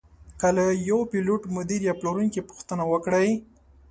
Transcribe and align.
که 0.39 0.47
له 0.55 0.65
یوه 0.89 1.05
پیلوټ، 1.11 1.41
مدیر 1.57 1.81
یا 1.87 1.93
پلورونکي 1.99 2.41
پوښتنه 2.49 2.83
وکړئ. 2.91 3.29